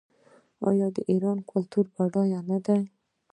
آیا 0.69 0.87
د 0.95 0.97
ایران 1.11 1.37
کلتور 1.51 1.85
بډایه 1.95 2.41
نه 2.49 2.57
دی؟ 2.65 2.81